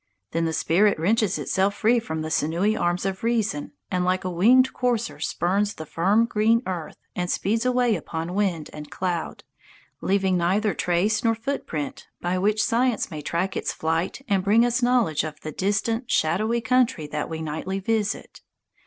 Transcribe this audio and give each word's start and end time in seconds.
Then 0.31 0.45
the 0.45 0.51
spirit 0.51 0.97
wrenches 0.97 1.37
itself 1.37 1.75
free 1.75 1.99
from 1.99 2.23
the 2.23 2.31
sinewy 2.31 2.75
arms 2.75 3.05
of 3.05 3.23
reason 3.23 3.73
and 3.91 4.03
like 4.03 4.23
a 4.23 4.31
winged 4.31 4.73
courser 4.73 5.19
spurns 5.19 5.75
the 5.75 5.85
firm 5.85 6.25
green 6.25 6.63
earth 6.65 6.97
and 7.15 7.29
speeds 7.29 7.67
away 7.67 7.95
upon 7.95 8.33
wind 8.33 8.71
and 8.73 8.89
cloud, 8.89 9.43
leaving 10.01 10.37
neither 10.37 10.73
trace 10.73 11.23
nor 11.23 11.35
footprint 11.35 12.07
by 12.19 12.39
which 12.39 12.63
science 12.63 13.11
may 13.11 13.21
track 13.21 13.55
its 13.55 13.73
flight 13.73 14.23
and 14.27 14.43
bring 14.43 14.65
us 14.65 14.81
knowledge 14.81 15.23
of 15.23 15.39
the 15.41 15.51
distant, 15.51 16.09
shadowy 16.09 16.61
country 16.61 17.05
that 17.05 17.29
we 17.29 17.39
nightly 17.43 17.77
visit. 17.77 18.41